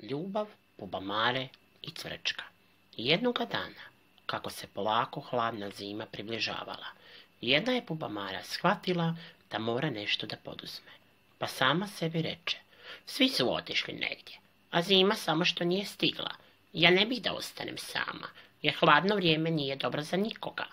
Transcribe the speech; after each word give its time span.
ljubav, 0.00 0.46
bubamare 0.78 1.48
i 1.82 1.90
cvrčka. 1.90 2.44
Jednoga 2.96 3.44
dana, 3.44 3.84
kako 4.26 4.50
se 4.50 4.66
polako 4.66 5.20
hladna 5.20 5.70
zima 5.70 6.06
približavala, 6.06 6.86
jedna 7.40 7.72
je 7.72 7.82
bubamara 7.88 8.42
shvatila 8.42 9.16
da 9.50 9.58
mora 9.58 9.90
nešto 9.90 10.26
da 10.26 10.36
poduzme. 10.36 10.92
Pa 11.38 11.46
sama 11.46 11.86
sebi 11.86 12.22
reče, 12.22 12.58
svi 13.06 13.28
su 13.28 13.54
otišli 13.54 13.94
negdje, 13.94 14.38
a 14.70 14.82
zima 14.82 15.14
samo 15.14 15.44
što 15.44 15.64
nije 15.64 15.84
stigla. 15.84 16.30
Ja 16.72 16.90
ne 16.90 17.06
bih 17.06 17.22
da 17.22 17.32
ostanem 17.32 17.78
sama, 17.78 18.28
jer 18.62 18.74
hladno 18.74 19.14
vrijeme 19.14 19.50
nije 19.50 19.76
dobro 19.76 20.02
za 20.02 20.16
nikoga. 20.16 20.66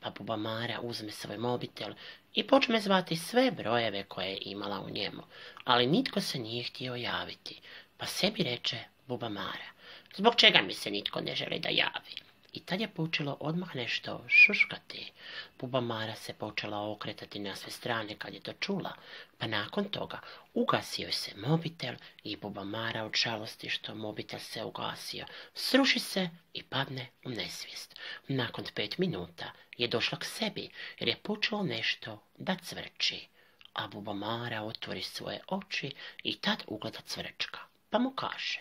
Pa 0.00 0.10
bubamara 0.10 0.80
uzme 0.80 1.12
svoj 1.12 1.38
mobitel 1.38 1.92
i 2.34 2.46
počne 2.46 2.80
zvati 2.80 3.16
sve 3.16 3.50
brojeve 3.50 4.04
koje 4.04 4.28
je 4.28 4.38
imala 4.44 4.80
u 4.80 4.90
njemu, 4.90 5.22
ali 5.64 5.86
nitko 5.86 6.20
se 6.20 6.38
nije 6.38 6.64
htio 6.64 6.94
javiti, 6.94 7.60
pa 8.00 8.06
sebi 8.06 8.42
reče 8.42 8.78
bubamara. 9.06 9.68
Zbog 10.16 10.36
čega 10.36 10.62
mi 10.62 10.74
se 10.74 10.90
nitko 10.90 11.20
ne 11.20 11.34
želi 11.34 11.58
da 11.58 11.68
javi? 11.68 12.14
I 12.52 12.60
tad 12.60 12.80
je 12.80 12.88
počelo 12.88 13.36
odmah 13.40 13.76
nešto 13.76 14.24
šuškati. 14.28 15.12
Bubamara 15.58 16.14
se 16.14 16.32
počela 16.32 16.90
okretati 16.90 17.38
na 17.38 17.56
sve 17.56 17.72
strane 17.72 18.18
kad 18.18 18.34
je 18.34 18.40
to 18.40 18.52
čula, 18.52 18.92
pa 19.38 19.46
nakon 19.46 19.84
toga 19.84 20.20
ugasio 20.54 21.12
se 21.12 21.32
mobitel 21.36 21.94
i 22.24 22.36
Bubamara 22.36 23.04
od 23.04 23.12
žalosti 23.16 23.70
što 23.70 23.94
mobitel 23.94 24.40
se 24.40 24.64
ugasio, 24.64 25.26
sruši 25.54 25.98
se 25.98 26.28
i 26.52 26.62
padne 26.62 27.06
u 27.24 27.30
nesvijest. 27.30 27.98
Nakon 28.28 28.64
pet 28.74 28.98
minuta 28.98 29.52
je 29.76 29.88
došla 29.88 30.18
k 30.18 30.24
sebi 30.24 30.70
jer 30.98 31.08
je 31.08 31.16
počelo 31.16 31.62
nešto 31.62 32.22
da 32.38 32.56
cvrči. 32.56 33.28
A 33.72 33.88
Bubamara 33.88 34.62
otvori 34.62 35.02
svoje 35.02 35.40
oči 35.48 35.92
i 36.22 36.36
tad 36.36 36.64
ugleda 36.66 37.00
cvrčka, 37.06 37.69
pa 37.90 37.98
mu 37.98 38.10
kaže 38.10 38.60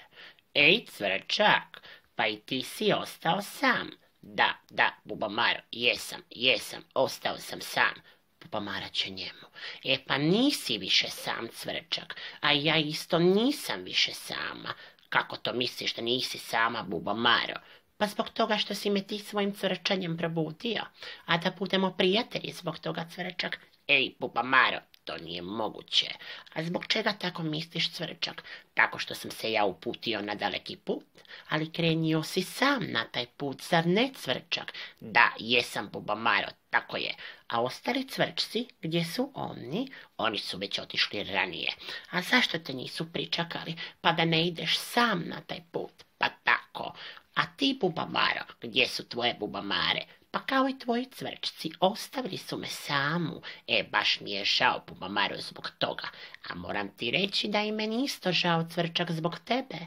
Ej, 0.54 0.86
cvrčak, 0.86 1.82
pa 2.16 2.28
i 2.28 2.40
ti 2.40 2.64
si 2.64 2.94
ostao 2.94 3.42
sam. 3.42 3.90
Da, 4.22 4.54
da, 4.70 4.94
Bubamaro, 5.04 5.60
jesam, 5.72 6.22
jesam, 6.30 6.84
ostao 6.94 7.38
sam 7.38 7.62
sam. 7.62 7.94
Bubamara 8.42 8.90
će 8.90 9.10
njemu. 9.10 9.48
E 9.84 9.98
pa 10.08 10.18
nisi 10.18 10.78
više 10.78 11.10
sam 11.10 11.48
cvrčak, 11.54 12.16
a 12.40 12.52
ja 12.52 12.78
isto 12.78 13.20
nisam 13.20 13.84
više 13.84 14.14
sama. 14.14 14.74
Kako 15.10 15.38
to 15.38 15.54
misliš 15.54 15.94
da 15.94 16.02
nisi 16.02 16.38
sama, 16.38 16.84
Bubamaro? 16.84 17.56
Pa 17.98 18.08
zbog 18.08 18.30
toga 18.30 18.58
što 18.58 18.76
si 18.76 18.90
me 18.90 19.02
ti 19.02 19.20
svojim 19.20 19.54
cvrčanjem 19.54 20.18
probudio, 20.18 20.82
a 21.26 21.38
da 21.38 21.52
budemo 21.60 21.92
prijatelji 21.98 22.52
zbog 22.54 22.80
toga 22.80 23.06
cvrčak. 23.16 23.60
Ej, 23.88 24.16
Bubamaro, 24.20 24.80
to 25.10 25.18
nije 25.18 25.42
moguće. 25.42 26.08
A 26.54 26.64
zbog 26.64 26.86
čega 26.88 27.14
tako 27.14 27.44
misliš, 27.44 27.92
cvrčak? 27.92 28.44
Tako 28.74 29.00
što 29.00 29.16
sam 29.16 29.32
se 29.32 29.52
ja 29.52 29.66
uputio 29.66 30.22
na 30.22 30.36
daleki 30.36 30.76
put, 30.76 31.06
ali 31.50 31.72
krenio 31.72 32.24
si 32.24 32.42
sam 32.42 32.86
na 32.92 33.04
taj 33.04 33.26
put, 33.26 33.62
zar 33.62 33.86
ne, 33.86 34.12
cvrčak? 34.16 34.74
Da, 35.00 35.32
jesam, 35.40 35.90
Bubamaro, 35.94 36.48
tako 36.70 36.98
je. 36.98 37.16
A 37.48 37.62
ostali 37.62 38.08
cvrčci, 38.08 38.68
gdje 38.82 39.06
su 39.06 39.32
oni? 39.36 39.92
Oni 40.18 40.38
su 40.38 40.58
već 40.58 40.80
otišli 40.80 41.24
ranije. 41.24 41.74
A 42.10 42.22
zašto 42.22 42.60
te 42.60 42.74
nisu 42.74 43.12
pričakali, 43.14 43.76
pa 44.02 44.12
da 44.12 44.26
ne 44.26 44.48
ideš 44.48 44.78
sam 44.78 45.24
na 45.26 45.42
taj 45.42 45.62
put? 45.72 45.94
Pa 46.18 46.30
tako. 46.44 46.94
A 47.36 47.46
ti, 47.58 47.78
Bubamaro, 47.82 48.46
gdje 48.62 48.88
su 48.88 49.10
tvoje 49.10 49.34
Bubamare? 49.40 50.02
Pa 50.32 50.40
kao 50.40 50.70
i 50.70 50.80
tvoji 50.80 51.06
cvrčci, 51.06 51.72
ostavili 51.80 52.38
su 52.38 52.58
me 52.58 52.68
samu. 52.68 53.42
E, 53.68 53.84
baš 53.92 54.20
mi 54.22 54.32
je 54.32 54.46
žao, 54.46 54.84
Bubamaro, 54.88 55.36
zbog 55.38 55.72
toga. 55.78 56.08
A 56.50 56.56
moram 56.56 56.90
ti 56.98 57.12
reći 57.12 57.48
da 57.48 57.62
i 57.62 57.72
meni 57.72 58.04
isto 58.04 58.32
žao 58.32 58.68
cvrčak 58.70 59.12
zbog 59.12 59.40
tebe. 59.46 59.78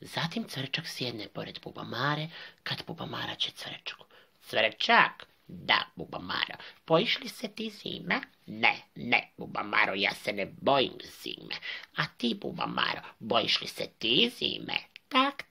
Zatim 0.00 0.44
cvrčak 0.48 0.86
sjedne 0.86 1.28
pored 1.28 1.58
Bubamare, 1.62 2.28
kad 2.62 2.82
Bubamara 2.86 3.34
će 3.34 3.50
cvrčku. 3.50 4.04
Cvrčak, 4.40 5.26
da, 5.46 5.86
Bubamaro, 5.96 6.54
poišli 6.84 7.28
se 7.28 7.48
ti 7.48 7.70
zime? 7.70 8.20
Ne, 8.46 8.76
ne, 8.94 9.32
Bubamaro, 9.36 9.94
ja 9.94 10.14
se 10.14 10.32
ne 10.32 10.46
bojim 10.60 10.98
zime. 11.22 11.54
A 11.96 12.06
ti, 12.16 12.38
Bubamaro, 12.40 13.02
bojiš 13.18 13.60
li 13.60 13.68
se 13.68 13.86
ti 13.98 14.32
zime? 14.38 14.89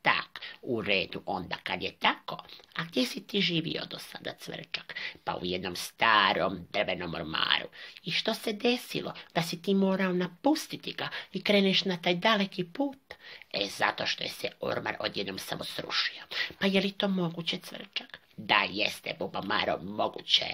Tak, 0.01 0.39
u 0.61 0.81
redu 0.81 1.21
onda 1.25 1.55
kad 1.63 1.83
je 1.83 1.91
tako. 1.99 2.37
A 2.75 2.83
gdje 2.83 3.05
si 3.05 3.27
ti 3.27 3.41
živio 3.41 3.85
do 3.85 3.99
sada, 3.99 4.33
cvrčak? 4.39 4.95
Pa 5.23 5.35
u 5.35 5.45
jednom 5.45 5.75
starom 5.75 6.67
drvenom 6.71 7.15
ormaru. 7.15 7.67
I 8.03 8.11
što 8.11 8.33
se 8.33 8.53
desilo 8.53 9.13
da 9.35 9.41
si 9.41 9.61
ti 9.61 9.73
morao 9.73 10.13
napustiti 10.13 10.93
ga 10.93 11.09
i 11.33 11.43
kreneš 11.43 11.85
na 11.85 11.97
taj 11.97 12.15
daleki 12.15 12.63
put? 12.63 13.13
E, 13.53 13.67
zato 13.77 14.05
što 14.05 14.23
je 14.23 14.29
se 14.29 14.51
ormar 14.59 14.95
odjednom 14.99 15.39
samo 15.39 15.63
srušio. 15.63 16.23
Pa 16.59 16.67
je 16.67 16.81
li 16.81 16.91
to 16.91 17.07
moguće, 17.07 17.57
cvrčak? 17.57 18.19
Da, 18.37 18.67
jeste, 18.69 19.15
Bubamaro, 19.19 19.77
moguće. 19.81 20.45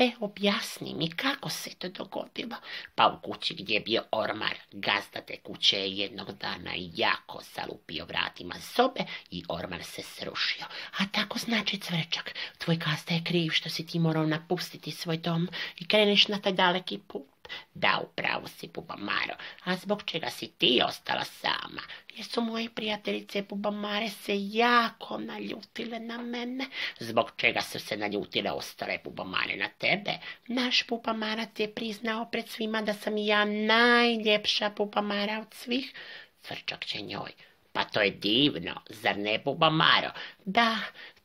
Te 0.00 0.12
objasni 0.20 0.94
mi 0.94 1.10
kako 1.10 1.48
se 1.48 1.70
to 1.78 1.88
dogodilo. 1.88 2.56
Pa 2.94 3.06
u 3.06 3.20
kući 3.20 3.54
gdje 3.54 3.74
je 3.74 3.80
bio 3.80 4.02
ormar, 4.12 4.54
gazda 4.72 5.20
te 5.20 5.36
kuće 5.36 5.76
je 5.76 5.96
jednog 5.96 6.32
dana 6.32 6.70
jako 6.94 7.42
zalupio 7.54 8.04
vratima 8.04 8.54
sobe 8.60 9.00
i 9.30 9.44
ormar 9.48 9.84
se 9.84 10.02
srušio. 10.02 10.64
A 10.98 11.06
tako 11.12 11.38
znači 11.38 11.78
cvrčak, 11.78 12.34
tvoj 12.58 12.76
gazda 12.76 13.14
je 13.14 13.24
kriv 13.24 13.50
što 13.50 13.68
si 13.68 13.86
ti 13.86 13.98
morao 13.98 14.26
napustiti 14.26 14.90
svoj 14.90 15.16
dom 15.16 15.48
i 15.78 15.88
kreneš 15.88 16.28
na 16.28 16.38
taj 16.38 16.52
daleki 16.52 16.98
put. 16.98 17.39
Da, 17.74 18.00
upravo 18.02 18.48
si, 18.48 18.68
Bubamaro, 18.68 19.34
a 19.64 19.76
zbog 19.76 20.02
čega 20.04 20.30
si 20.30 20.48
ti 20.58 20.80
ostala 20.84 21.24
sama? 21.24 21.82
Jer 22.16 22.26
su 22.26 22.40
moje 22.40 22.70
prijateljice 22.70 23.42
Bubamare 23.42 24.08
se 24.08 24.32
jako 24.48 25.18
naljutile 25.18 26.00
na 26.00 26.18
mene. 26.18 26.66
Zbog 26.98 27.32
čega 27.36 27.60
su 27.60 27.78
se 27.80 27.96
naljutile 27.96 28.50
ostale 28.50 28.98
Bubamare 29.04 29.56
na 29.56 29.68
tebe? 29.68 30.10
Naš 30.46 30.86
Bubamarac 30.88 31.60
je 31.60 31.74
priznao 31.74 32.24
pred 32.30 32.48
svima 32.48 32.82
da 32.82 32.94
sam 32.94 33.16
ja 33.16 33.44
najljepša 33.44 34.70
Bubamara 34.76 35.40
od 35.40 35.54
svih. 35.54 35.94
Cvrčak 36.42 36.84
će 36.84 37.00
njoj. 37.02 37.30
Pa 37.72 37.84
to 37.84 38.00
je 38.00 38.10
divno, 38.10 38.80
zar 38.88 39.18
ne, 39.18 39.38
Bubamaro? 39.44 40.10
Da, 40.44 40.78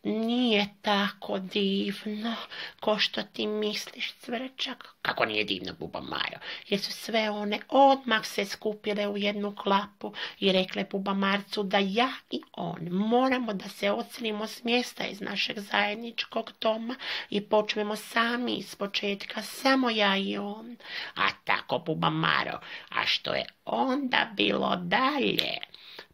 nije 0.06 0.68
tako 0.82 1.40
divno, 1.40 2.36
ko 2.80 3.00
što 3.00 3.24
ti 3.24 3.48
misliš, 3.48 4.14
cvrčak. 4.14 4.96
Kako 5.02 5.26
nije 5.26 5.44
divno, 5.44 5.74
Bubamaro? 5.80 6.40
Jer 6.68 6.80
su 6.80 6.92
sve 6.92 7.30
one 7.30 7.60
odmah 7.70 8.26
se 8.26 8.46
skupile 8.46 9.08
u 9.08 9.18
jednu 9.18 9.56
klapu 9.56 10.14
i 10.40 10.52
rekle 10.52 10.86
Bubamarcu 10.92 11.64
da 11.64 11.78
ja 11.78 12.10
i 12.32 12.42
on 12.54 12.88
moramo 12.92 13.54
da 13.54 13.70
se 13.70 13.92
odselimo 13.92 14.48
s 14.48 14.64
mjesta 14.64 15.06
iz 15.06 15.22
našeg 15.22 15.60
zajedničkog 15.60 16.52
doma 16.62 16.96
i 17.30 17.42
počnemo 17.42 17.96
sami 17.96 18.56
iz 18.56 18.76
početka, 18.76 19.42
samo 19.42 19.90
ja 19.90 20.18
i 20.18 20.38
on. 20.38 20.78
A 21.16 21.28
tako, 21.44 21.80
Bubamaro, 21.80 22.60
a 22.90 23.06
što 23.06 23.34
je 23.34 23.46
onda 23.66 24.32
bilo 24.36 24.76
dalje? 24.76 25.58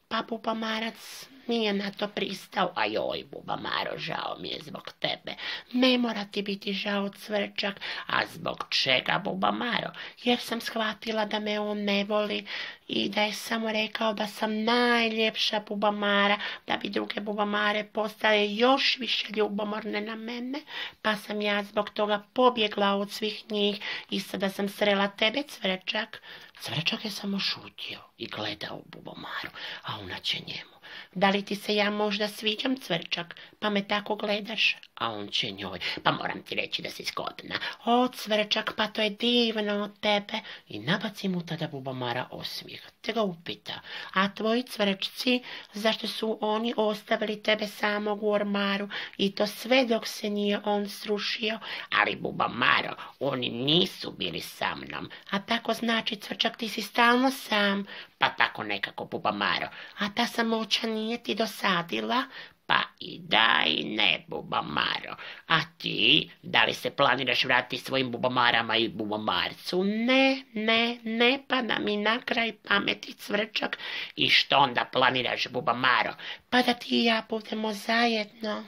Pa 0.08 0.23
Bubamarac 0.29 1.30
nije 1.47 1.74
na 1.74 1.91
to 1.91 2.07
pristao, 2.07 2.72
a 2.75 2.85
joj, 2.85 3.24
Bubamaro, 3.31 3.97
žao 3.97 4.38
mi 4.40 4.47
je 4.47 4.59
zbog 4.62 4.91
tebe. 5.00 5.35
Ne 5.74 5.97
mora 5.97 6.25
ti 6.25 6.41
biti 6.41 6.74
žao, 6.74 7.09
cvrčak, 7.09 7.79
a 8.07 8.25
zbog 8.34 8.66
čega, 8.69 9.22
Bubamaro? 9.24 9.91
Jer 10.24 10.40
sam 10.40 10.62
shvatila 10.62 11.25
da 11.25 11.40
me 11.40 11.59
on 11.59 11.84
ne 11.84 12.03
voli 12.03 12.46
i 12.88 13.09
da 13.09 13.22
je 13.22 13.34
samo 13.34 13.72
rekao 13.72 14.13
da 14.13 14.28
sam 14.28 14.63
najljepša 14.63 15.59
Bubamara, 15.68 16.38
da 16.68 16.78
bi 16.78 16.90
druge 16.90 17.22
Bubamare 17.22 17.84
postale 17.84 18.56
još 18.56 18.97
više 18.97 19.28
ljubomorne 19.35 20.02
na 20.02 20.16
mene, 20.16 20.62
pa 21.02 21.16
sam 21.16 21.41
ja 21.41 21.63
zbog 21.63 21.90
toga 21.90 22.23
pobjegla 22.34 22.96
od 22.96 23.12
svih 23.12 23.52
njih 23.52 23.79
i 24.09 24.19
sada 24.19 24.50
sam 24.50 24.69
srela 24.69 25.08
tebe, 25.08 25.44
cvrčak. 25.44 26.22
Cvrčak 26.59 27.06
je 27.06 27.12
samo 27.12 27.40
šutio 27.40 28.00
i 28.18 28.28
gledao 28.28 28.81
Bubomaru, 28.85 29.50
a 29.84 30.00
ona 30.00 30.19
će 30.19 30.38
njemu. 30.47 30.80
Da 31.16 31.29
li 31.29 31.46
ti 31.46 31.55
se 31.55 31.75
ja 31.75 31.90
možda 31.90 32.28
sviđam, 32.28 32.78
cvrčak, 32.78 33.35
pa 33.59 33.69
me 33.69 33.87
tako 33.87 34.16
gledaš? 34.16 34.78
A 35.01 35.09
on 35.11 35.27
će 35.27 35.51
njoj, 35.51 35.79
pa 36.03 36.11
moram 36.11 36.43
ti 36.43 36.55
reći 36.55 36.81
da 36.81 36.89
si 36.89 37.03
zgodna. 37.03 37.55
O, 37.85 38.07
cvrčak, 38.07 38.73
pa 38.77 38.87
to 38.87 39.01
je 39.01 39.09
divno 39.09 39.83
od 39.83 39.99
tebe. 39.99 40.33
I 40.67 40.79
nabaci 40.79 41.27
mu 41.27 41.45
tada 41.45 41.67
Bubamara 41.67 42.27
osmijeh, 42.31 42.81
te 43.01 43.13
ga 43.13 43.21
upita. 43.21 43.79
A 44.13 44.29
tvoji 44.29 44.63
cvrčci, 44.63 45.43
zašto 45.73 46.07
su 46.07 46.37
oni 46.41 46.73
ostavili 46.77 47.43
tebe 47.43 47.67
samog 47.67 48.23
u 48.23 48.31
ormaru 48.31 48.89
i 49.17 49.31
to 49.35 49.47
sve 49.47 49.85
dok 49.85 50.07
se 50.07 50.29
nije 50.29 50.59
on 50.65 50.89
srušio? 50.89 51.59
Ali 51.99 52.15
Bubamaro, 52.15 52.95
oni 53.19 53.49
nisu 53.49 54.11
bili 54.11 54.41
sa 54.41 54.75
mnom. 54.75 55.09
A 55.29 55.39
tako 55.39 55.73
znači, 55.73 56.15
cvrčak, 56.15 56.57
ti 56.57 56.69
si 56.69 56.81
stalno 56.81 57.31
sam. 57.31 57.85
Pa 58.17 58.29
tako 58.29 58.63
nekako, 58.63 59.05
Bubamaro. 59.05 59.67
A 59.97 60.09
ta 60.15 60.25
samoća 60.25 60.87
nije 60.87 61.23
ti 61.23 61.35
dosadila? 61.35 62.23
Pa 62.72 62.84
i 63.00 63.20
da 63.20 63.64
i 63.68 63.84
ne, 63.84 64.26
bubamaro. 64.28 65.16
A 65.47 65.59
ti, 65.78 66.32
da 66.44 66.64
li 66.64 66.73
se 66.73 66.90
planiraš 66.90 67.44
vratiti 67.46 67.84
svojim 67.84 68.12
bubamarama 68.12 68.76
i 68.78 68.88
bubamarcu? 68.90 69.84
Ne, 69.84 70.44
ne, 70.53 71.00
ne 71.03 71.44
pada 71.47 71.79
mi 71.79 71.97
na 71.97 72.20
kraj 72.20 72.53
pameti 72.53 73.14
cvrčak. 73.14 73.78
I 74.16 74.29
što 74.29 74.58
onda 74.58 74.85
planiraš, 74.94 75.47
bubamaro? 75.47 76.14
Pa 76.50 76.62
da 76.62 76.73
ti 76.73 77.02
i 77.02 77.06
ja 77.06 77.23
budemo 77.29 77.73
zajedno. 77.73 78.64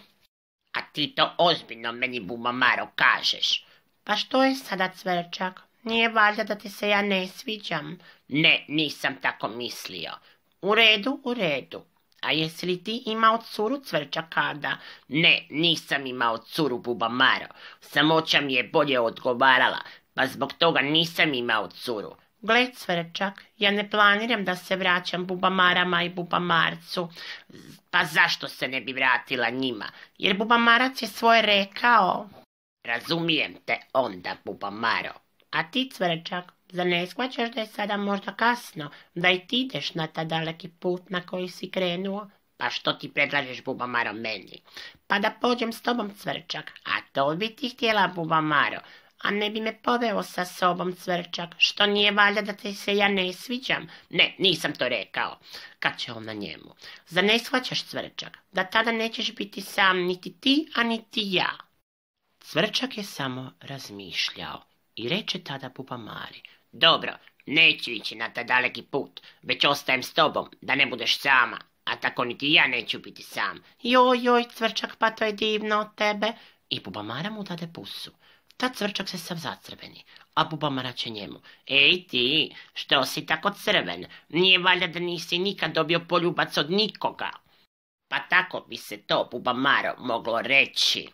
A 0.73 0.81
ti 0.81 1.13
to 1.15 1.35
ozbiljno 1.37 1.91
meni, 1.91 2.19
bubamaro, 2.19 2.87
kažeš. 2.95 3.65
Pa 4.03 4.15
što 4.15 4.43
je 4.43 4.55
sada 4.55 4.89
cvrčak? 4.89 5.61
Nije 5.83 6.09
valjda 6.09 6.43
da 6.43 6.55
ti 6.55 6.69
se 6.69 6.89
ja 6.89 7.01
ne 7.01 7.27
sviđam? 7.27 7.99
Ne, 8.27 8.65
nisam 8.67 9.15
tako 9.21 9.47
mislio. 9.47 10.11
U 10.61 10.75
redu, 10.75 11.21
u 11.23 11.33
redu. 11.33 11.92
A 12.23 12.31
jesi 12.31 12.65
li 12.65 12.83
ti 12.83 13.03
imao 13.05 13.37
curu 13.37 13.79
cvrča 13.79 14.23
kada? 14.29 14.77
Ne, 15.07 15.47
nisam 15.49 16.05
imao 16.05 16.37
curu 16.37 16.77
bubamaro. 16.77 17.47
Samoća 17.81 18.41
mi 18.41 18.53
je 18.53 18.63
bolje 18.63 18.99
odgovarala, 18.99 19.79
pa 20.13 20.27
zbog 20.27 20.53
toga 20.53 20.81
nisam 20.81 21.33
imao 21.33 21.67
curu. 21.67 22.15
Gle 22.41 22.71
cvrčak, 22.75 23.43
ja 23.57 23.71
ne 23.71 23.89
planiram 23.89 24.45
da 24.45 24.55
se 24.55 24.75
vraćam 24.75 25.25
bubamarama 25.25 26.03
i 26.03 26.09
bubamarcu. 26.09 27.09
Pa 27.91 28.05
zašto 28.05 28.47
se 28.47 28.67
ne 28.67 28.81
bi 28.81 28.93
vratila 28.93 29.49
njima? 29.49 29.85
Jer 30.17 30.37
bubamarac 30.37 31.01
je 31.01 31.07
svoje 31.07 31.41
rekao. 31.41 32.29
Razumijem 32.83 33.55
te 33.65 33.77
onda, 33.93 34.35
bubamaro. 34.45 35.13
A 35.51 35.63
ti 35.63 35.89
cvrčak, 35.93 36.53
Zar 36.73 36.87
ne 36.87 37.07
shvaćaš 37.07 37.51
da 37.51 37.61
je 37.61 37.67
sada 37.67 37.97
možda 37.97 38.31
kasno, 38.35 38.89
da 39.15 39.29
i 39.29 39.47
ti 39.47 39.57
ideš 39.61 39.93
na 39.93 40.07
ta 40.07 40.23
daleki 40.23 40.69
put 40.69 41.09
na 41.09 41.25
koji 41.25 41.49
si 41.49 41.71
krenuo? 41.71 42.29
Pa 42.57 42.69
što 42.69 42.93
ti 42.93 43.13
predlažeš 43.13 43.63
bubamaro 43.63 44.13
meni? 44.13 44.61
Pa 45.07 45.19
da 45.19 45.31
pođem 45.41 45.73
s 45.73 45.81
tobom 45.81 46.15
cvrčak, 46.15 46.71
a 46.85 47.01
to 47.11 47.35
bi 47.35 47.55
ti 47.55 47.69
htjela 47.69 48.07
bubamaro, 48.15 48.79
a 49.23 49.31
ne 49.31 49.49
bi 49.49 49.61
me 49.61 49.73
poveo 49.81 50.23
sa 50.23 50.45
sobom 50.45 50.95
cvrčak, 50.95 51.49
što 51.57 51.85
nije 51.85 52.11
valjda 52.11 52.41
da 52.41 52.53
te 52.53 52.73
se 52.73 52.95
ja 52.95 53.07
ne 53.07 53.33
sviđam? 53.33 53.87
Ne, 54.09 54.35
nisam 54.39 54.73
to 54.75 54.89
rekao. 54.89 55.39
Kad 55.79 55.97
će 55.97 56.13
on 56.13 56.25
na 56.25 56.33
njemu? 56.33 56.75
Zar 57.07 57.23
ne 57.23 57.39
shvaćaš 57.39 57.83
cvrčak, 57.83 58.37
da 58.51 58.63
tada 58.63 58.91
nećeš 58.91 59.35
biti 59.35 59.61
sam 59.61 59.97
niti 59.97 60.33
ti, 60.39 60.71
a 60.75 60.83
niti 60.83 61.21
ja? 61.25 61.57
Cvrčak 62.39 62.97
je 62.97 63.03
samo 63.03 63.51
razmišljao 63.61 64.61
i 64.95 65.09
reče 65.09 65.43
tada 65.43 65.69
bubamari, 65.69 66.41
dobro, 66.73 67.13
neću 67.45 67.91
ići 67.91 68.15
na 68.15 68.29
taj 68.29 68.43
daleki 68.43 68.81
put, 68.81 69.21
već 69.41 69.65
ostajem 69.65 70.03
s 70.03 70.13
tobom, 70.13 70.49
da 70.61 70.75
ne 70.75 70.85
budeš 70.85 71.19
sama, 71.19 71.59
a 71.83 71.95
tako 71.95 72.25
niti 72.25 72.53
ja 72.53 72.67
neću 72.67 72.99
biti 72.99 73.23
sam. 73.23 73.63
Joj, 73.81 74.19
joj, 74.23 74.43
cvrčak, 74.53 74.95
pa 74.95 75.11
to 75.11 75.25
je 75.25 75.31
divno 75.31 75.79
od 75.79 75.95
tebe. 75.95 76.33
I 76.69 76.79
bubamara 76.79 77.29
mu 77.29 77.43
dade 77.43 77.67
pusu. 77.73 78.11
Ta 78.57 78.69
cvrčak 78.69 79.09
se 79.09 79.17
sav 79.17 79.37
zacrveni, 79.37 80.03
a 80.33 80.43
bubamara 80.43 80.91
će 80.91 81.09
njemu. 81.09 81.41
Ej 81.67 82.07
ti, 82.07 82.55
što 82.73 83.05
si 83.05 83.25
tako 83.25 83.51
crven? 83.51 84.05
Nije 84.29 84.59
valjda 84.59 84.87
da 84.87 84.99
nisi 84.99 85.37
nikad 85.37 85.73
dobio 85.73 85.99
poljubac 86.09 86.57
od 86.57 86.71
nikoga. 86.71 87.29
Pa 88.07 88.19
tako 88.19 88.65
bi 88.69 88.77
se 88.77 88.97
to, 88.97 89.29
bubamaro, 89.31 89.95
moglo 89.97 90.41
reći. 90.41 91.07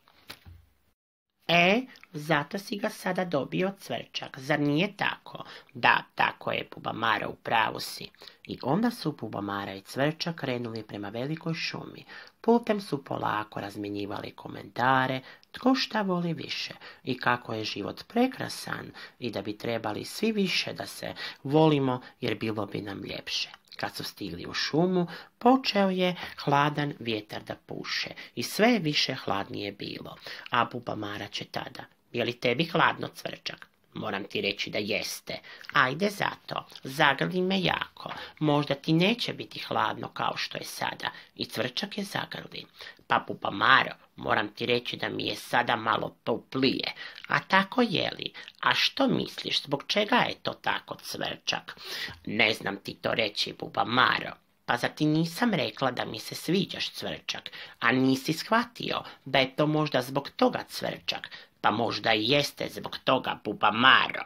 E, 1.51 1.85
zato 2.13 2.57
si 2.57 2.77
ga 2.77 2.89
sada 2.89 3.25
dobio 3.25 3.71
cvrčak, 3.79 4.39
zar 4.39 4.59
nije 4.59 4.97
tako? 4.97 5.43
Da, 5.73 6.03
tako 6.15 6.51
je, 6.51 6.67
Bubamara, 6.75 7.27
u 7.27 7.35
pravu 7.35 7.79
si. 7.79 8.09
I 8.43 8.59
onda 8.63 8.91
su 8.91 9.11
Bubamara 9.11 9.73
i 9.73 9.81
cvrčak 9.81 10.35
krenuli 10.35 10.83
prema 10.83 11.09
velikoj 11.09 11.53
šumi. 11.53 12.05
Putem 12.41 12.81
su 12.81 13.03
polako 13.03 13.61
razmjenjivali 13.61 14.31
komentare, 14.31 15.21
tko 15.51 15.75
šta 15.75 16.01
voli 16.01 16.33
više 16.33 16.73
i 17.03 17.17
kako 17.17 17.53
je 17.53 17.63
život 17.63 18.03
prekrasan 18.07 18.91
i 19.19 19.31
da 19.31 19.41
bi 19.41 19.57
trebali 19.57 20.05
svi 20.05 20.31
više 20.31 20.73
da 20.73 20.85
se 20.85 21.13
volimo 21.43 22.01
jer 22.21 22.37
bilo 22.37 22.65
bi 22.65 22.81
nam 22.81 23.03
ljepše. 23.03 23.58
Kad 23.79 23.95
su 23.95 24.03
stigli 24.03 24.45
u 24.45 24.53
šumu, 24.53 25.07
počeo 25.37 25.89
je 25.89 26.15
hladan 26.43 26.93
vjetar 26.99 27.43
da 27.43 27.55
puše 27.55 28.09
i 28.35 28.43
sve 28.43 28.79
više 28.79 29.15
hladnije 29.15 29.71
bilo. 29.71 30.15
A 30.49 30.65
buba 30.65 30.95
Mara 30.95 31.27
će 31.27 31.45
tada, 31.45 31.83
je 32.11 32.25
li 32.25 32.33
tebi 32.33 32.65
hladno 32.65 33.07
cvrčak? 33.07 33.68
Moram 33.93 34.23
ti 34.23 34.41
reći 34.41 34.69
da 34.69 34.77
jeste. 34.77 35.39
Ajde 35.73 36.09
zato, 36.09 36.65
zagrli 36.83 37.41
me 37.41 37.61
jako. 37.61 38.11
Možda 38.39 38.75
ti 38.75 38.93
neće 38.93 39.33
biti 39.33 39.59
hladno 39.59 40.07
kao 40.07 40.37
što 40.37 40.57
je 40.57 40.63
sada. 40.63 41.11
I 41.35 41.45
cvrčak 41.45 41.97
je 41.97 42.03
zagrli. 42.03 42.65
Pa 43.07 43.23
pupa 43.27 43.51
Maro, 43.51 43.91
moram 44.15 44.47
ti 44.47 44.65
reći 44.65 44.97
da 44.97 45.09
mi 45.09 45.25
je 45.25 45.35
sada 45.35 45.75
malo 45.75 46.15
toplije. 46.23 46.93
A 47.27 47.39
tako 47.39 47.81
je 47.81 48.11
li? 48.17 48.33
A 48.61 48.73
što 48.73 49.07
misliš, 49.07 49.63
zbog 49.63 49.83
čega 49.87 50.15
je 50.15 50.35
to 50.41 50.53
tako 50.53 50.95
cvrčak? 50.95 51.79
Ne 52.25 52.53
znam 52.53 52.77
ti 52.77 52.93
to 52.93 53.13
reći, 53.13 53.53
pupa 53.53 53.83
Maro. 53.83 54.31
Pa 54.65 54.77
za 54.77 54.87
ti 54.87 55.05
nisam 55.05 55.53
rekla 55.53 55.91
da 55.91 56.05
mi 56.05 56.19
se 56.19 56.35
sviđaš 56.35 56.91
cvrčak, 56.91 57.49
a 57.79 57.91
nisi 57.91 58.33
shvatio 58.33 59.03
da 59.25 59.39
je 59.39 59.55
to 59.55 59.67
možda 59.67 60.01
zbog 60.01 60.29
toga 60.29 60.63
cvrčak, 60.67 61.29
pa 61.61 61.71
možda 61.71 62.13
i 62.13 62.29
jeste 62.29 62.67
zbog 62.69 62.97
toga 63.03 63.39
Bubamaro. 63.43 64.23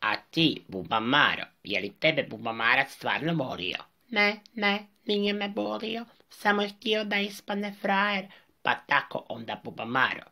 A 0.00 0.16
ti, 0.16 0.64
Bubamaro, 0.68 1.44
je 1.64 1.80
li 1.80 1.92
tebe 2.00 2.22
Bubamarac 2.22 2.92
stvarno 2.92 3.34
volio? 3.44 3.78
Ne, 4.08 4.40
ne, 4.54 4.86
nije 5.04 5.32
me 5.32 5.52
volio. 5.56 6.04
Samo 6.30 6.62
je 6.62 6.68
htio 6.68 7.04
da 7.04 7.16
ispadne 7.16 7.74
frajer. 7.80 8.26
Pa 8.62 8.74
tako 8.74 9.26
onda 9.28 9.60
Bubamaro. 9.64 10.22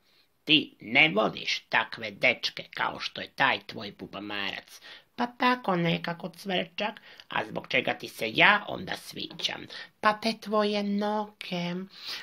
Ti 0.45 0.77
ne 0.81 1.13
voliš 1.15 1.61
takve 1.69 2.11
dečke 2.11 2.65
kao 2.75 3.01
što 3.01 3.21
je 3.21 3.29
taj 3.29 3.61
tvoj 3.67 3.93
Bubamarac. 3.99 4.81
Pa 5.17 5.27
tako 5.27 5.77
nekako 5.77 6.29
cvrčak, 6.29 7.01
a 7.29 7.45
zbog 7.45 7.69
čega 7.69 7.95
ti 7.95 8.09
se 8.09 8.31
ja 8.35 8.65
onda 8.69 8.97
sviđam? 8.97 9.67
Pa 10.01 10.13
te 10.13 10.33
tvoje 10.41 10.83
noge 10.83 11.75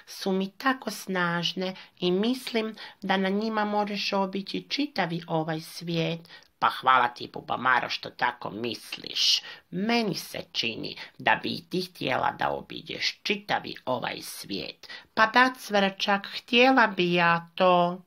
su 0.07 0.31
mi 0.31 0.51
tako 0.57 0.91
snažne 0.91 1.75
i 1.99 2.11
mislim 2.11 2.75
da 3.01 3.17
na 3.17 3.29
njima 3.29 3.65
možeš 3.65 4.13
obići 4.13 4.65
čitavi 4.69 5.21
ovaj 5.27 5.61
svijet. 5.61 6.19
Pa 6.59 6.69
hvala 6.69 7.07
ti, 7.07 7.29
Bubamaro, 7.33 7.89
što 7.89 8.09
tako 8.09 8.49
misliš. 8.49 9.41
Meni 9.71 10.15
se 10.15 10.43
čini 10.51 10.95
da 11.17 11.39
bi 11.43 11.61
ti 11.69 11.81
htjela 11.81 12.31
da 12.39 12.49
obiđeš 12.49 13.19
čitavi 13.23 13.75
ovaj 13.85 14.21
svijet. 14.21 14.87
Pa 15.13 15.25
da, 15.25 15.53
cvrčak, 15.59 16.27
htjela 16.37 16.87
bi 16.87 17.13
ja 17.13 17.49
to. 17.55 18.01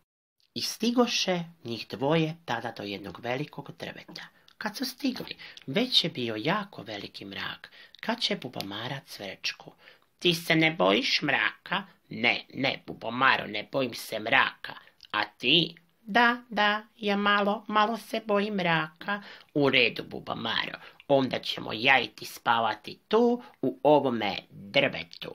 I 0.55 0.63
stigoše 0.63 1.45
njih 1.65 1.87
dvoje 1.91 2.37
tada 2.45 2.73
do 2.77 2.83
jednog 2.83 3.21
velikog 3.21 3.71
drveta. 3.79 4.34
Kad 4.59 4.77
su 4.77 4.85
stigli, 4.85 5.37
već 5.67 6.05
je 6.05 6.11
bio 6.11 6.35
jako 6.39 6.83
veliki 6.83 7.25
mrak. 7.25 7.71
Kad 8.01 8.21
će 8.21 8.37
Bubomara 8.37 9.01
cvrčku? 9.07 9.73
Ti 10.19 10.35
se 10.35 10.55
ne 10.55 10.71
bojiš 10.71 11.23
mraka? 11.23 11.83
Ne, 12.09 12.45
ne, 12.55 12.83
Bubomaro, 12.87 13.47
ne 13.47 13.69
bojim 13.73 13.95
se 13.95 14.19
mraka. 14.19 14.75
A 15.11 15.25
ti? 15.25 15.75
Da, 16.03 16.43
da, 16.49 16.83
ja 16.97 17.17
malo, 17.17 17.65
malo 17.69 17.97
se 17.97 18.21
bojim 18.27 18.55
mraka. 18.55 19.23
U 19.55 19.71
redu, 19.71 20.03
Bubomaro, 20.03 20.79
onda 21.09 21.39
ćemo 21.39 21.71
ja 21.73 22.01
i 22.01 22.09
ti 22.09 22.25
spavati 22.25 22.99
tu, 23.09 23.43
u 23.63 23.81
ovome 23.83 24.37
drvetu. 24.51 25.35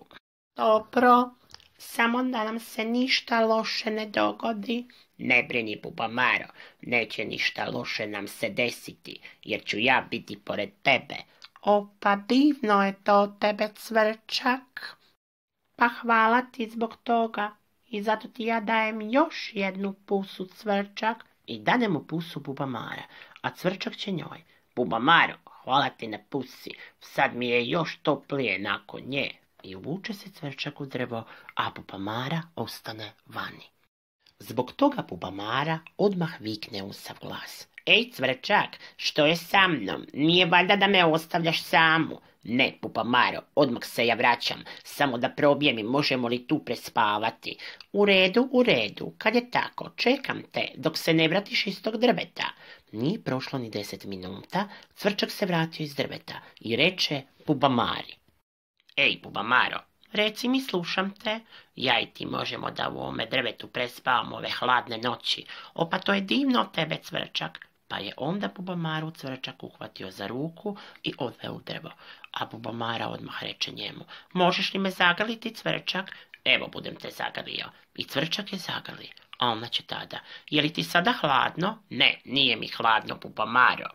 Dobro, 0.55 1.29
samo 1.77 2.23
da 2.23 2.43
nam 2.43 2.59
se 2.59 2.85
ništa 2.85 3.39
loše 3.45 3.91
ne 3.91 4.05
dogodi. 4.05 4.87
Ne 5.19 5.43
brini, 5.43 5.79
Bubamaro, 5.83 6.47
neće 6.81 7.25
ništa 7.25 7.69
loše 7.69 8.07
nam 8.07 8.27
se 8.27 8.49
desiti, 8.49 9.21
jer 9.43 9.63
ću 9.65 9.79
ja 9.79 10.07
biti 10.11 10.39
pored 10.39 10.69
tebe. 10.81 11.15
O, 11.61 11.87
pa 11.99 12.15
divno 12.15 12.85
je 12.85 12.93
to 13.03 13.37
tebe, 13.39 13.69
cvrčak. 13.75 14.97
Pa 15.75 15.87
hvala 15.87 16.41
ti 16.41 16.69
zbog 16.69 16.95
toga 17.03 17.51
i 17.87 18.03
zato 18.03 18.27
ti 18.27 18.43
ja 18.43 18.59
dajem 18.59 19.01
još 19.01 19.51
jednu 19.53 19.93
pusu 19.93 20.45
cvrčak 20.45 21.25
i 21.47 21.59
dane 21.59 21.89
mu 21.89 22.03
pusu 22.07 22.39
Bubamara, 22.39 23.03
a 23.41 23.49
cvrčak 23.49 23.95
će 23.95 24.11
njoj. 24.11 24.43
Bubamaro, 24.75 25.35
hvala 25.63 25.89
ti 25.89 26.07
na 26.07 26.17
pusi, 26.29 26.71
sad 26.99 27.35
mi 27.35 27.49
je 27.49 27.69
još 27.69 27.99
toplije 28.01 28.59
nakon 28.59 29.01
nje. 29.05 29.31
I 29.63 29.75
uvuče 29.75 30.13
se 30.13 30.31
cvrčak 30.31 30.81
u 30.81 30.85
drvo, 30.85 31.23
a 31.55 31.71
Bubamara 31.75 32.41
ostane 32.55 33.13
vani. 33.25 33.78
Zbog 34.39 34.71
toga 34.71 35.03
Bubamara 35.09 35.79
odmah 35.97 36.41
vikne 36.41 36.83
u 36.83 36.93
sav 36.93 37.17
glas. 37.21 37.67
Ej, 37.85 38.11
cvrčak, 38.11 38.77
što 38.97 39.25
je 39.25 39.35
sa 39.35 39.67
mnom? 39.67 40.05
Nije 40.13 40.45
valjda 40.45 40.75
da 40.75 40.87
me 40.87 41.05
ostavljaš 41.05 41.63
samu? 41.63 42.21
Ne, 42.43 42.73
Bubamaro, 42.81 43.41
odmah 43.55 43.83
se 43.83 44.05
ja 44.05 44.15
vraćam. 44.15 44.63
Samo 44.83 45.17
da 45.17 45.29
probijem 45.29 45.85
možemo 45.85 46.27
li 46.27 46.47
tu 46.47 46.59
prespavati. 46.65 47.57
U 47.93 48.05
redu, 48.05 48.49
u 48.51 48.63
redu, 48.63 49.13
kad 49.17 49.35
je 49.35 49.51
tako, 49.51 49.89
čekam 49.95 50.41
te, 50.51 50.67
dok 50.75 50.97
se 50.97 51.13
ne 51.13 51.27
vratiš 51.27 51.67
iz 51.67 51.81
tog 51.81 51.97
drveta. 51.97 52.49
Nije 52.91 53.23
prošlo 53.23 53.59
ni 53.59 53.69
deset 53.69 54.05
minuta, 54.05 54.69
cvrčak 54.95 55.31
se 55.31 55.45
vratio 55.45 55.83
iz 55.83 55.95
drveta 55.95 56.39
i 56.59 56.75
reče 56.75 57.21
Bubamari. 57.47 58.15
Ej, 58.95 59.19
Bubamaro, 59.23 59.88
reci 60.11 60.47
mi, 60.47 60.61
slušam 60.61 61.11
te. 61.11 61.39
Ja 61.75 61.99
i 61.99 62.05
ti 62.05 62.25
možemo 62.25 62.71
da 62.71 62.89
u 62.89 62.97
ovome 62.99 63.25
drvetu 63.25 63.67
prespavamo 63.67 64.35
ove 64.35 64.49
hladne 64.49 64.97
noći. 64.97 65.45
O, 65.73 65.89
pa 65.89 65.99
to 65.99 66.13
je 66.13 66.21
divno 66.21 66.69
tebe, 66.73 66.97
cvrčak. 67.03 67.65
Pa 67.87 67.97
je 67.97 68.13
onda 68.17 68.49
Bubamaru 68.55 69.11
cvrčak 69.11 69.63
uhvatio 69.63 70.11
za 70.11 70.27
ruku 70.27 70.77
i 71.03 71.13
odveo 71.17 71.53
u 71.53 71.61
drvo. 71.61 71.91
A 72.31 72.45
Bubamara 72.45 73.07
odmah 73.07 73.43
reče 73.43 73.71
njemu, 73.71 74.05
možeš 74.33 74.73
li 74.73 74.79
me 74.79 74.91
zagaliti, 74.91 75.53
cvrčak? 75.53 76.11
Evo 76.45 76.67
budem 76.67 76.95
te 76.95 77.11
zagalio. 77.11 77.69
I 77.95 78.03
cvrčak 78.03 78.53
je 78.53 78.59
zagalio. 78.59 79.11
A 79.37 79.47
ona 79.47 79.67
će 79.67 79.83
tada, 79.83 80.19
je 80.49 80.61
li 80.61 80.73
ti 80.73 80.83
sada 80.83 81.11
hladno? 81.11 81.83
Ne, 81.89 82.21
nije 82.25 82.55
mi 82.55 82.67
hladno, 82.67 83.15
Bubamaro. 83.15 83.89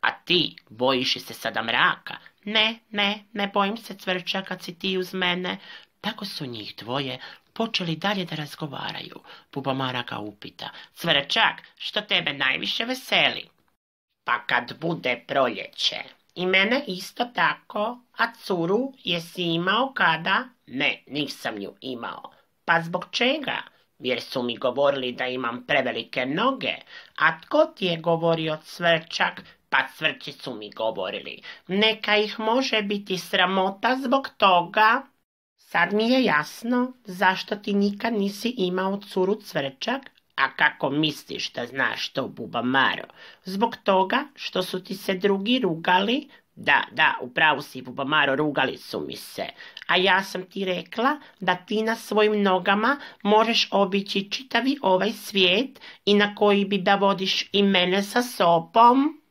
A 0.00 0.12
ti, 0.12 0.56
bojiš 0.68 1.12
se 1.12 1.34
sada 1.34 1.62
mraka? 1.62 2.16
Ne, 2.44 2.78
ne, 2.90 3.24
ne 3.32 3.46
bojim 3.46 3.76
se 3.76 3.94
cvrča 3.94 4.42
kad 4.42 4.62
si 4.62 4.78
ti 4.78 4.98
uz 4.98 5.14
mene. 5.14 5.58
Tako 6.00 6.24
su 6.24 6.46
njih 6.46 6.74
dvoje 6.78 7.18
počeli 7.52 7.96
dalje 7.96 8.24
da 8.24 8.36
razgovaraju. 8.36 9.20
Bubamara 9.52 10.02
ga 10.02 10.18
upita, 10.18 10.70
cvrčak, 10.94 11.62
što 11.76 12.00
tebe 12.00 12.32
najviše 12.32 12.84
veseli? 12.84 13.48
Pa 14.24 14.46
kad 14.46 14.78
bude 14.80 15.24
proljeće. 15.26 15.96
I 16.34 16.46
mene 16.46 16.84
isto 16.86 17.24
tako, 17.24 17.98
a 18.16 18.32
curu 18.34 18.92
jesi 19.04 19.42
imao 19.42 19.92
kada? 19.94 20.44
Ne, 20.70 21.02
nisam 21.06 21.62
ju 21.62 21.74
imao. 21.80 22.30
Pa 22.64 22.80
zbog 22.82 23.06
čega? 23.10 23.62
Jer 23.98 24.20
su 24.22 24.42
mi 24.42 24.56
govorili 24.56 25.12
da 25.12 25.26
imam 25.26 25.64
prevelike 25.66 26.26
noge. 26.26 26.74
A 27.16 27.40
tko 27.40 27.64
ti 27.64 27.86
je 27.86 27.96
govorio 27.96 28.58
cvrčak? 28.64 29.42
Pa 29.68 29.88
cvrči 29.96 30.32
su 30.32 30.54
mi 30.54 30.70
govorili. 30.70 31.42
Neka 31.68 32.16
ih 32.16 32.40
može 32.40 32.82
biti 32.82 33.18
sramota 33.18 33.96
zbog 33.96 34.28
toga. 34.36 35.02
Sad 35.56 35.92
mi 35.92 36.10
je 36.10 36.24
jasno 36.24 36.92
zašto 37.04 37.56
ti 37.56 37.72
nikad 37.72 38.12
nisi 38.12 38.54
imao 38.56 39.00
curu 39.00 39.34
cvrčak, 39.34 40.10
a 40.34 40.56
kako 40.56 40.90
misliš 40.90 41.52
da 41.52 41.66
znaš 41.66 42.08
to, 42.08 42.28
buba 42.28 42.62
Maro? 42.62 43.04
Zbog 43.44 43.76
toga 43.84 44.24
što 44.34 44.62
su 44.62 44.84
ti 44.84 44.94
se 44.96 45.14
drugi 45.14 45.58
rugali? 45.58 46.28
Da, 46.60 46.84
da, 46.92 47.14
upravo 47.20 47.62
si, 47.62 47.82
buba 47.82 48.04
Maro, 48.04 48.36
rugali 48.36 48.76
su 48.76 49.00
mi 49.00 49.16
se. 49.16 49.46
A 49.86 49.96
ja 49.96 50.22
sam 50.22 50.42
ti 50.42 50.64
rekla 50.64 51.20
da 51.40 51.54
ti 51.54 51.82
na 51.82 51.96
svojim 51.96 52.42
nogama 52.42 52.96
možeš 53.22 53.68
obići 53.70 54.30
čitavi 54.30 54.78
ovaj 54.82 55.12
svijet 55.12 55.80
i 56.04 56.14
na 56.14 56.34
koji 56.34 56.64
bi 56.64 56.78
da 56.78 56.94
vodiš 56.94 57.48
i 57.52 57.62
mene 57.62 58.02
sa 58.02 58.22
sobom. 58.22 59.22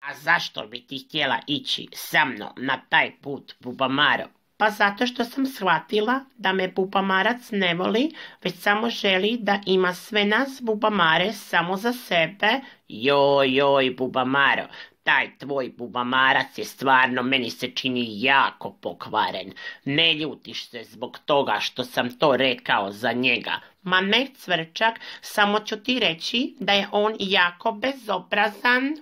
A 0.00 0.14
zašto 0.14 0.66
bi 0.66 0.86
ti 0.86 0.98
htjela 0.98 1.38
ići 1.46 1.88
sa 1.92 2.24
mnom 2.24 2.52
na 2.56 2.80
taj 2.88 3.12
put, 3.20 3.54
Bubamaro? 3.60 4.24
Pa 4.56 4.70
zato 4.70 5.06
što 5.06 5.24
sam 5.24 5.46
shvatila 5.46 6.20
da 6.36 6.52
me 6.52 6.68
Bubamarac 6.68 7.50
ne 7.50 7.74
voli, 7.74 8.14
već 8.42 8.54
samo 8.54 8.90
želi 8.90 9.38
da 9.40 9.60
ima 9.66 9.94
sve 9.94 10.24
nas 10.24 10.60
Bubamare 10.62 11.32
samo 11.32 11.76
za 11.76 11.92
sebe. 11.92 12.60
Joj, 12.88 13.56
joj, 13.56 13.94
Bubamaro, 13.98 14.66
taj 15.02 15.38
tvoj 15.38 15.72
bubamarac 15.78 16.58
je 16.58 16.64
stvarno 16.64 17.22
meni 17.22 17.50
se 17.50 17.70
čini 17.70 18.22
jako 18.22 18.72
pokvaren. 18.80 19.52
Ne 19.84 20.14
ljutiš 20.14 20.68
se 20.68 20.84
zbog 20.84 21.18
toga 21.24 21.58
što 21.60 21.84
sam 21.84 22.18
to 22.18 22.36
rekao 22.36 22.92
za 22.92 23.12
njega. 23.12 23.60
Ma 23.82 24.00
ne 24.00 24.26
cvrčak, 24.34 25.00
samo 25.20 25.60
ću 25.60 25.76
ti 25.76 25.98
reći 25.98 26.56
da 26.60 26.72
je 26.72 26.88
on 26.92 27.16
jako 27.18 27.72
bezobrazan. 27.72 28.96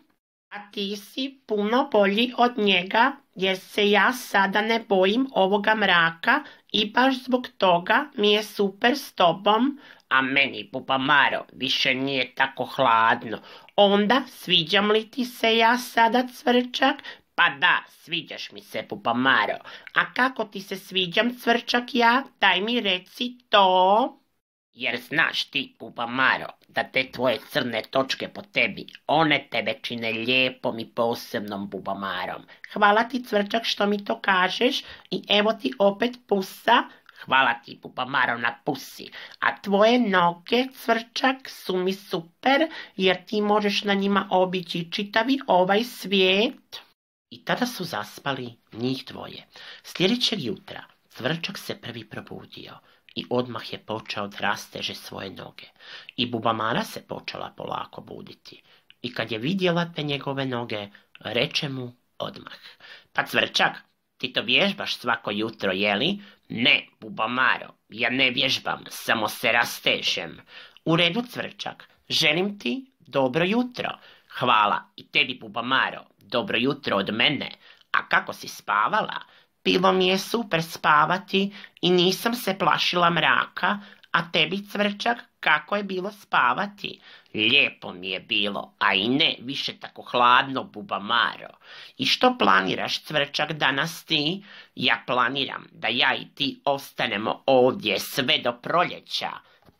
A 0.50 0.70
ti 0.70 0.96
si 0.96 1.40
puno 1.46 1.88
bolji 1.92 2.32
od 2.36 2.58
njega, 2.58 3.12
jer 3.34 3.58
se 3.58 3.90
ja 3.90 4.12
sada 4.12 4.60
ne 4.60 4.84
bojim 4.88 5.28
ovoga 5.32 5.74
mraka 5.74 6.44
i 6.72 6.90
baš 6.90 7.24
zbog 7.24 7.48
toga 7.58 8.06
mi 8.14 8.32
je 8.32 8.42
super 8.42 8.98
s 8.98 9.12
tobom, 9.12 9.78
a 10.10 10.22
meni, 10.22 10.68
Bubamaro, 10.72 11.44
više 11.52 11.94
nije 11.94 12.34
tako 12.34 12.64
hladno. 12.64 13.38
Onda, 13.76 14.22
sviđam 14.28 14.90
li 14.90 15.10
ti 15.10 15.24
se 15.24 15.56
ja 15.56 15.78
sada, 15.78 16.26
cvrčak? 16.34 16.96
Pa 17.34 17.50
da, 17.50 17.84
sviđaš 17.88 18.52
mi 18.52 18.62
se, 18.62 18.86
Bubamaro. 18.88 19.58
A 19.94 20.12
kako 20.14 20.44
ti 20.44 20.60
se 20.60 20.76
sviđam, 20.76 21.38
cvrčak, 21.38 21.84
ja? 21.92 22.22
Daj 22.40 22.60
mi 22.60 22.80
reci 22.80 23.38
to. 23.48 24.16
Jer 24.72 25.00
znaš 25.00 25.44
ti, 25.44 25.76
Bubamaro, 25.78 26.46
da 26.68 26.84
te 26.84 27.10
tvoje 27.12 27.38
crne 27.48 27.82
točke 27.90 28.28
po 28.28 28.42
tebi, 28.42 28.86
one 29.06 29.48
tebe 29.50 29.74
čine 29.82 30.12
lijepom 30.12 30.78
i 30.78 30.86
posebnom 30.94 31.68
bubamarom. 31.70 32.42
Hvala 32.72 33.04
ti 33.04 33.24
cvrčak 33.24 33.64
što 33.64 33.86
mi 33.86 34.04
to 34.04 34.20
kažeš 34.20 34.82
i 35.10 35.22
evo 35.28 35.52
ti 35.52 35.72
opet 35.78 36.10
pusa. 36.26 36.82
Hvala 37.24 37.54
ti 37.54 37.78
bubamaro 37.82 38.38
na 38.38 38.58
pusi. 38.64 39.10
A 39.40 39.60
tvoje 39.60 39.98
noge 39.98 40.66
cvrčak 40.74 41.48
su 41.48 41.76
mi 41.76 41.92
super 41.92 42.60
jer 42.96 43.24
ti 43.24 43.40
možeš 43.40 43.84
na 43.84 43.94
njima 43.94 44.28
obići 44.30 44.92
čitavi 44.92 45.38
ovaj 45.46 45.84
svijet. 45.84 46.80
I 47.30 47.44
tada 47.44 47.66
su 47.66 47.84
zaspali 47.84 48.56
njih 48.72 49.04
dvoje. 49.06 49.46
Sljedećeg 49.82 50.42
jutra 50.42 50.84
cvrčak 51.08 51.58
se 51.58 51.80
prvi 51.80 52.04
probudio 52.08 52.78
i 53.14 53.24
odmah 53.30 53.72
je 53.72 53.78
počeo 53.78 54.28
da 54.28 54.56
svoje 54.94 55.30
noge. 55.30 55.66
I 56.16 56.26
Bubamara 56.26 56.84
se 56.84 57.02
počela 57.08 57.54
polako 57.56 58.00
buditi. 58.00 58.62
I 59.02 59.14
kad 59.14 59.32
je 59.32 59.38
vidjela 59.38 59.92
te 59.96 60.02
njegove 60.02 60.46
noge, 60.46 60.88
reče 61.20 61.68
mu 61.68 61.92
odmah. 62.18 62.58
Pa 63.12 63.26
cvrčak, 63.26 63.72
ti 64.18 64.32
to 64.32 64.42
vježbaš 64.42 64.96
svako 64.96 65.30
jutro, 65.30 65.72
jeli? 65.72 66.18
Ne, 66.50 66.86
Bubamaro, 67.00 67.74
ja 67.88 68.10
ne 68.10 68.30
vježbam, 68.30 68.84
samo 68.88 69.28
se 69.28 69.52
rastežem. 69.52 70.40
U 70.84 70.96
redu 70.96 71.22
cvrčak, 71.22 71.88
želim 72.08 72.58
ti 72.58 72.92
dobro 72.98 73.44
jutro. 73.44 73.90
Hvala 74.38 74.82
i 74.96 75.06
tebi 75.08 75.38
Bubamaro, 75.40 76.04
dobro 76.18 76.58
jutro 76.58 76.96
od 76.96 77.14
mene. 77.14 77.50
A 77.92 78.08
kako 78.08 78.32
si 78.32 78.48
spavala? 78.48 79.22
Bilo 79.64 79.92
mi 79.92 80.08
je 80.08 80.18
super 80.18 80.62
spavati 80.62 81.52
i 81.80 81.90
nisam 81.90 82.34
se 82.34 82.58
plašila 82.58 83.10
mraka, 83.10 83.78
a 84.10 84.30
tebi 84.32 84.66
cvrčak 84.66 85.18
kako 85.40 85.76
je 85.76 85.82
bilo 85.82 86.12
spavati? 86.12 87.00
Lijepo 87.34 87.92
mi 87.92 88.10
je 88.10 88.20
bilo, 88.20 88.74
a 88.78 88.94
i 88.94 89.08
ne 89.08 89.36
više 89.40 89.72
tako 89.80 90.02
hladno, 90.02 90.64
bubamaro. 90.64 91.48
I 91.98 92.06
što 92.06 92.38
planiraš, 92.38 93.02
cvrčak, 93.02 93.52
danas 93.52 94.04
ti? 94.04 94.44
Ja 94.74 95.02
planiram 95.06 95.68
da 95.72 95.88
ja 95.88 96.14
i 96.14 96.24
ti 96.34 96.60
ostanemo 96.64 97.42
ovdje 97.46 98.00
sve 98.00 98.38
do 98.38 98.52
proljeća. 98.52 99.30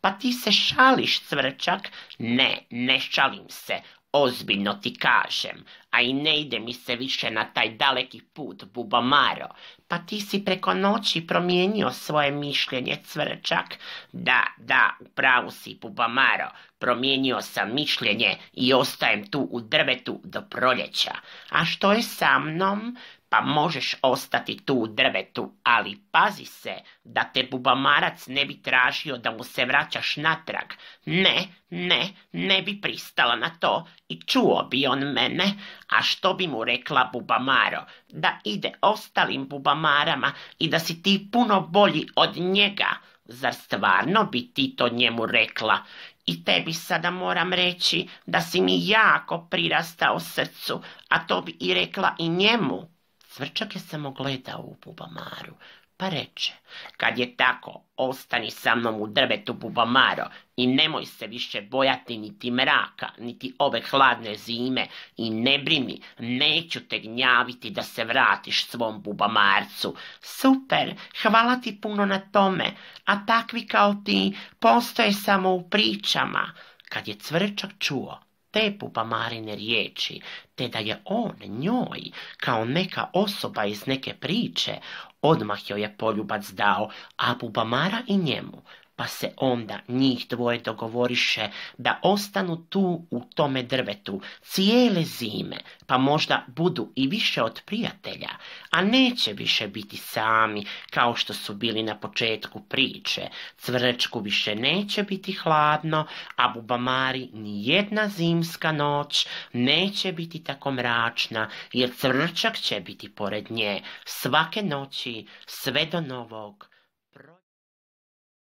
Pa 0.01 0.11
ti 0.11 0.33
se 0.33 0.51
šališ, 0.51 1.21
cvrčak? 1.21 1.81
Ne, 2.19 2.65
ne 2.69 2.99
šalim 2.99 3.49
se. 3.49 3.81
Ozbiljno 4.13 4.73
ti 4.73 4.97
kažem, 4.99 5.65
a 5.89 6.01
i 6.01 6.13
ne 6.13 6.39
ide 6.39 6.59
mi 6.59 6.73
se 6.73 6.95
više 6.95 7.31
na 7.31 7.43
taj 7.43 7.69
daleki 7.69 8.21
put, 8.33 8.63
Bubamaro. 8.63 9.47
Pa 9.87 9.97
ti 9.97 10.21
si 10.21 10.45
preko 10.45 10.73
noći 10.73 11.27
promijenio 11.27 11.91
svoje 11.91 12.31
mišljenje, 12.31 12.97
cvrčak. 13.05 13.77
Da, 14.11 14.43
da, 14.57 14.95
upravu 14.99 15.51
si, 15.51 15.77
Bubamaro. 15.81 16.49
Promijenio 16.79 17.41
sam 17.41 17.73
mišljenje 17.73 18.37
i 18.53 18.73
ostajem 18.73 19.27
tu 19.27 19.47
u 19.51 19.61
drvetu 19.61 20.21
do 20.23 20.41
proljeća. 20.41 21.11
A 21.49 21.65
što 21.65 21.91
je 21.91 22.01
sa 22.01 22.39
mnom? 22.39 22.97
Pa 23.31 23.41
možeš 23.41 23.95
ostati 24.01 24.65
tu 24.65 24.73
u 24.73 24.87
drvetu, 24.87 25.51
ali 25.63 25.97
pazi 26.11 26.45
se 26.45 26.73
da 27.03 27.23
te 27.23 27.47
bubamarac 27.51 28.27
ne 28.27 28.45
bi 28.45 28.61
tražio 28.61 29.17
da 29.17 29.31
mu 29.31 29.43
se 29.43 29.65
vraćaš 29.65 30.17
natrag. 30.17 30.73
Ne, 31.05 31.47
ne, 31.69 32.09
ne 32.31 32.61
bi 32.61 32.81
pristala 32.81 33.35
na 33.35 33.49
to 33.59 33.87
i 34.09 34.21
čuo 34.21 34.67
bi 34.71 34.87
on 34.87 34.99
mene, 34.99 35.53
a 35.89 36.01
što 36.01 36.33
bi 36.33 36.47
mu 36.47 36.63
rekla 36.63 37.09
bubamaro? 37.13 37.85
Da 38.09 38.39
ide 38.43 38.71
ostalim 38.81 39.47
bubamarama 39.47 40.33
i 40.59 40.67
da 40.67 40.79
si 40.79 41.03
ti 41.03 41.27
puno 41.31 41.61
bolji 41.61 42.07
od 42.15 42.37
njega. 42.37 42.89
Zar 43.25 43.53
stvarno 43.53 44.23
bi 44.23 44.53
ti 44.53 44.75
to 44.75 44.89
njemu 44.89 45.25
rekla? 45.25 45.77
I 46.25 46.43
tebi 46.43 46.73
sada 46.73 47.11
moram 47.11 47.53
reći 47.53 48.07
da 48.25 48.41
si 48.41 48.61
mi 48.61 48.87
jako 48.87 49.47
prirastao 49.51 50.19
srcu, 50.19 50.81
a 51.09 51.27
to 51.27 51.41
bi 51.41 51.57
i 51.59 51.73
rekla 51.73 52.15
i 52.19 52.29
njemu. 52.29 52.90
Cvrčak 53.31 53.75
je 53.75 53.81
samo 53.81 54.11
gledao 54.11 54.59
u 54.59 54.77
bubamaru, 54.85 55.53
pa 55.97 56.09
reče, 56.09 56.53
kad 56.97 57.19
je 57.19 57.35
tako, 57.37 57.83
ostani 57.97 58.51
sa 58.51 58.75
mnom 58.75 59.01
u 59.01 59.07
drvetu 59.07 59.53
bubamaro 59.53 60.25
i 60.55 60.67
nemoj 60.67 61.05
se 61.05 61.27
više 61.27 61.61
bojati 61.61 62.17
niti 62.17 62.51
mraka, 62.51 63.09
niti 63.17 63.53
ove 63.59 63.81
hladne 63.81 64.35
zime 64.35 64.87
i 65.17 65.29
ne 65.29 65.59
brini, 65.59 66.01
neću 66.19 66.79
te 66.87 66.99
gnjaviti 66.99 67.69
da 67.69 67.83
se 67.83 68.03
vratiš 68.03 68.65
svom 68.65 69.01
bubamarcu. 69.01 69.95
Super, 70.21 70.95
hvala 71.21 71.55
ti 71.55 71.81
puno 71.81 72.05
na 72.05 72.19
tome, 72.19 72.71
a 73.05 73.25
takvi 73.25 73.67
kao 73.67 73.95
ti 74.05 74.37
postoje 74.59 75.13
samo 75.13 75.53
u 75.53 75.69
pričama. 75.69 76.53
Kad 76.89 77.07
je 77.07 77.15
cvrčak 77.15 77.71
čuo 77.79 78.19
te 78.51 78.77
pupamarine 78.79 79.55
riječi, 79.55 80.21
te 80.55 80.67
da 80.67 80.79
je 80.79 81.01
on 81.05 81.35
njoj 81.47 82.01
kao 82.37 82.65
neka 82.65 83.09
osoba 83.13 83.65
iz 83.65 83.87
neke 83.87 84.13
priče, 84.13 84.75
Odmah 85.21 85.69
joj 85.69 85.81
je 85.81 85.97
poljubac 85.97 86.49
dao, 86.49 86.89
a 87.17 87.35
Bubamara 87.39 88.03
i 88.07 88.17
njemu 88.17 88.63
pa 89.01 89.07
se 89.07 89.33
onda 89.37 89.79
njih 89.87 90.25
dvoje 90.29 90.59
dogovoriše 90.59 91.49
da 91.77 91.99
ostanu 92.03 92.65
tu 92.69 93.07
u 93.11 93.21
tome 93.35 93.63
drvetu 93.63 94.21
cijele 94.41 95.03
zime, 95.03 95.57
pa 95.87 95.97
možda 95.97 96.45
budu 96.47 96.91
i 96.95 97.07
više 97.07 97.43
od 97.43 97.61
prijatelja, 97.65 98.29
a 98.69 98.81
neće 98.81 99.33
više 99.33 99.67
biti 99.67 99.97
sami 99.97 100.65
kao 100.89 101.15
što 101.15 101.33
su 101.33 101.53
bili 101.53 101.83
na 101.83 101.99
početku 101.99 102.59
priče. 102.59 103.21
Cvrčku 103.57 104.19
više 104.19 104.55
neće 104.55 105.03
biti 105.03 105.33
hladno, 105.33 106.07
a 106.35 106.49
bubamari 106.49 107.29
ni 107.33 107.67
jedna 107.67 108.07
zimska 108.07 108.71
noć 108.71 109.27
neće 109.53 110.11
biti 110.11 110.43
tako 110.43 110.71
mračna, 110.71 111.49
jer 111.73 111.91
cvrčak 111.95 112.57
će 112.57 112.79
biti 112.79 113.09
pored 113.09 113.51
nje 113.51 113.81
svake 114.05 114.61
noći 114.63 115.25
sve 115.45 115.85
do 115.85 116.01
novog 116.01 116.70